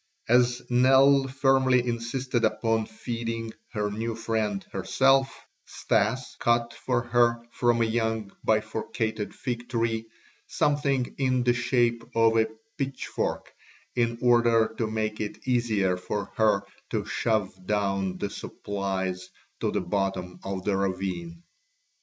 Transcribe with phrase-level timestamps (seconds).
[0.27, 7.83] As Nell firmly insisted upon feeding her new friend herself, Stas cut for her from
[7.83, 10.07] a young bifurcated fig tree
[10.47, 12.47] something in the shape of a
[12.79, 13.53] pitchfork
[13.95, 19.29] in order to make it easier for her to shove down the supplies
[19.59, 21.43] to the bottom of the ravine.